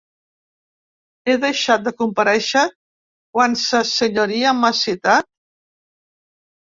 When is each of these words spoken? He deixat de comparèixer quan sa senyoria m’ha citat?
He 1.29 1.35
deixat 1.43 1.83
de 1.89 1.93
comparèixer 1.99 2.65
quan 3.37 3.59
sa 3.65 3.85
senyoria 3.93 4.55
m’ha 4.63 4.73
citat? 4.83 5.33